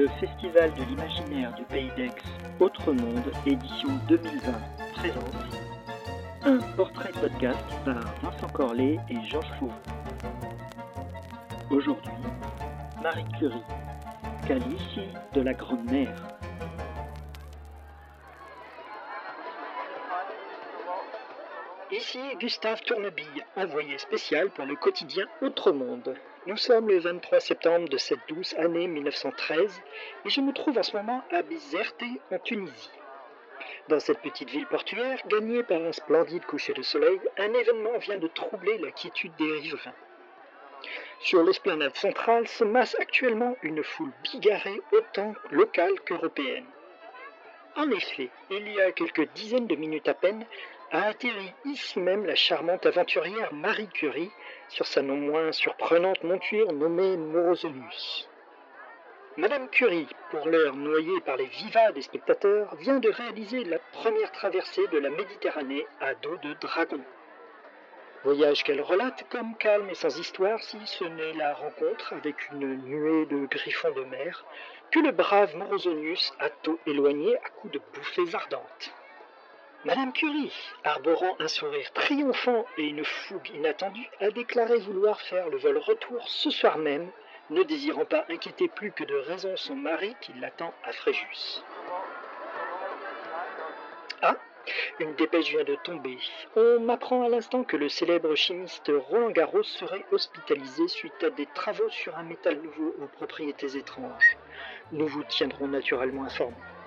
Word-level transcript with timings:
Le 0.00 0.08
Festival 0.18 0.72
de 0.72 0.82
l'imaginaire 0.84 1.52
du 1.52 1.62
Pays 1.64 1.90
d'Aix, 1.94 2.14
Autre 2.58 2.90
Monde, 2.90 3.30
édition 3.44 3.90
2020, 4.08 4.52
présente 4.94 5.34
un 6.42 6.56
portrait 6.74 7.12
podcast 7.12 7.58
par 7.84 8.00
Vincent 8.22 8.48
Corlet 8.48 8.98
et 9.10 9.22
Georges 9.28 9.52
Fauveau. 9.58 9.74
Aujourd'hui, 11.68 12.12
Marie 13.02 13.26
Curie, 13.38 13.62
Calicie 14.48 15.12
de 15.34 15.42
la 15.42 15.52
Grande 15.52 15.84
Mère. 15.90 16.16
Ici 21.92 22.20
Gustave 22.38 22.80
Tournebille, 22.86 23.44
envoyé 23.54 23.98
spécial 23.98 24.48
pour 24.48 24.64
le 24.64 24.76
quotidien 24.76 25.26
Autre 25.42 25.72
Monde. 25.72 26.14
Nous 26.46 26.56
sommes 26.56 26.88
le 26.88 26.98
23 26.98 27.38
septembre 27.38 27.90
de 27.90 27.98
cette 27.98 28.26
douce 28.26 28.54
année 28.54 28.86
1913 28.86 29.82
et 30.24 30.30
je 30.30 30.40
me 30.40 30.54
trouve 30.54 30.78
en 30.78 30.82
ce 30.82 30.96
moment 30.96 31.22
à 31.30 31.42
Bizerte 31.42 32.02
en 32.30 32.38
Tunisie. 32.38 32.90
Dans 33.88 34.00
cette 34.00 34.22
petite 34.22 34.48
ville 34.48 34.66
portuaire, 34.66 35.20
gagnée 35.28 35.62
par 35.62 35.82
un 35.82 35.92
splendide 35.92 36.46
coucher 36.46 36.72
de 36.72 36.80
soleil, 36.80 37.20
un 37.36 37.52
événement 37.52 37.98
vient 37.98 38.16
de 38.16 38.26
troubler 38.26 38.78
la 38.78 38.90
quiétude 38.90 39.36
des 39.36 39.52
riverains. 39.52 39.92
Sur 41.20 41.42
l'esplanade 41.42 41.94
centrale 41.96 42.48
se 42.48 42.64
masse 42.64 42.96
actuellement 42.98 43.54
une 43.62 43.84
foule 43.84 44.12
bigarrée 44.22 44.80
autant 44.92 45.34
locale 45.50 46.00
qu'européenne. 46.06 46.64
En 47.76 47.90
effet, 47.90 48.30
il 48.50 48.68
y 48.72 48.80
a 48.80 48.92
quelques 48.92 49.32
dizaines 49.32 49.66
de 49.66 49.76
minutes 49.76 50.08
à 50.08 50.14
peine, 50.14 50.44
a 50.90 51.04
atterri 51.04 51.52
ici 51.64 52.00
même 52.00 52.26
la 52.26 52.34
charmante 52.34 52.84
aventurière 52.84 53.52
Marie 53.54 53.88
Curie 53.88 54.30
sur 54.68 54.86
sa 54.86 55.02
non 55.02 55.16
moins 55.16 55.52
surprenante 55.52 56.24
monture 56.24 56.72
nommée 56.72 57.16
Morozonius. 57.16 58.28
Madame 59.36 59.68
Curie, 59.68 60.08
pour 60.30 60.48
l'heure 60.48 60.74
noyée 60.74 61.20
par 61.20 61.36
les 61.36 61.46
vivats 61.46 61.92
des 61.92 62.02
spectateurs, 62.02 62.74
vient 62.76 62.98
de 62.98 63.08
réaliser 63.08 63.62
la 63.64 63.78
première 63.78 64.32
traversée 64.32 64.86
de 64.88 64.98
la 64.98 65.10
Méditerranée 65.10 65.86
à 66.00 66.14
dos 66.14 66.36
de 66.42 66.54
dragon. 66.54 67.00
Voyage 68.24 68.64
qu'elle 68.64 68.82
relate 68.82 69.24
comme 69.30 69.56
calme 69.56 69.88
et 69.88 69.94
sans 69.94 70.18
histoire 70.18 70.60
si 70.60 70.76
ce 70.84 71.04
n'est 71.04 71.32
la 71.34 71.54
rencontre 71.54 72.12
avec 72.12 72.50
une 72.50 72.74
nuée 72.82 73.26
de 73.26 73.46
griffons 73.46 73.92
de 73.92 74.04
mer 74.04 74.44
que 74.90 74.98
le 74.98 75.12
brave 75.12 75.56
Morozonius 75.56 76.32
a 76.40 76.50
tôt 76.50 76.78
éloigné 76.86 77.36
à 77.36 77.48
coups 77.50 77.74
de 77.74 77.80
bouffées 77.94 78.34
ardentes. 78.34 78.92
Madame 79.84 80.12
Curie, 80.12 80.52
arborant 80.84 81.36
un 81.38 81.48
sourire 81.48 81.90
triomphant 81.92 82.66
et 82.76 82.84
une 82.84 83.04
fougue 83.04 83.50
inattendue, 83.54 84.08
a 84.20 84.30
déclaré 84.30 84.78
vouloir 84.78 85.20
faire 85.22 85.48
le 85.48 85.56
vol 85.56 85.78
retour 85.78 86.28
ce 86.28 86.50
soir 86.50 86.76
même, 86.76 87.10
ne 87.48 87.62
désirant 87.62 88.04
pas 88.04 88.26
inquiéter 88.28 88.68
plus 88.68 88.92
que 88.92 89.04
de 89.04 89.14
raison 89.14 89.56
son 89.56 89.76
mari 89.76 90.14
qui 90.20 90.32
l'attend 90.34 90.74
à 90.84 90.92
Fréjus. 90.92 91.62
Ah, 94.22 94.36
une 94.98 95.14
dépêche 95.14 95.50
vient 95.50 95.64
de 95.64 95.76
tomber. 95.76 96.20
On 96.54 96.80
m'apprend 96.80 97.22
à 97.22 97.28
l'instant 97.28 97.64
que 97.64 97.76
le 97.76 97.88
célèbre 97.88 98.34
chimiste 98.34 98.90
Roland 98.94 99.30
Garros 99.30 99.62
serait 99.62 100.06
hospitalisé 100.10 100.88
suite 100.88 101.22
à 101.24 101.30
des 101.30 101.46
travaux 101.46 101.88
sur 101.88 102.16
un 102.18 102.24
métal 102.24 102.60
nouveau 102.60 102.94
aux 102.98 103.08
propriétés 103.08 103.76
étranges. 103.76 104.38
Nous 104.90 105.06
vous 105.06 105.24
tiendrons 105.24 105.68
naturellement 105.68 106.24
informés. 106.24 106.79